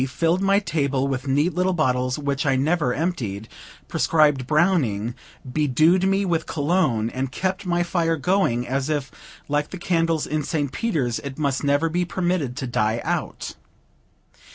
filled 0.07 0.41
my 0.41 0.57
table 0.57 1.07
with 1.07 1.27
neat 1.27 1.53
little 1.53 1.73
bottles, 1.73 2.17
which 2.17 2.43
I 2.43 2.55
never 2.55 2.91
emptied, 2.91 3.47
prescribed 3.87 4.47
Browning, 4.47 5.13
bedewed 5.45 6.05
me 6.07 6.25
with 6.25 6.47
Cologne, 6.47 7.11
and 7.11 7.31
kept 7.31 7.67
my 7.67 7.83
fire 7.83 8.17
going, 8.17 8.67
as 8.67 8.89
if, 8.89 9.11
like 9.47 9.69
the 9.69 9.77
candles 9.77 10.25
in 10.25 10.41
St. 10.41 10.71
Peter's, 10.71 11.19
it 11.19 11.37
must 11.37 11.63
never 11.63 11.87
be 11.87 12.03
permitted 12.03 12.57
to 12.57 12.65
die 12.65 12.99
out. 13.03 13.53